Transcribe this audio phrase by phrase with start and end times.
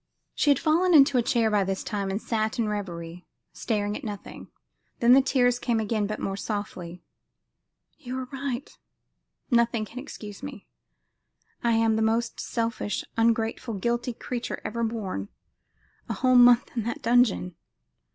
[0.33, 4.03] She had fallen into a chair by this time and sat in reverie, staring at
[4.03, 4.47] nothing.
[4.99, 7.03] Then the tears came again, but more softly.
[7.99, 8.75] "You are right;
[9.51, 10.65] nothing can excuse me.
[11.63, 15.29] I am the most selfish, ungrateful, guilty creature ever born.
[16.09, 17.53] A whole month in that dungeon!"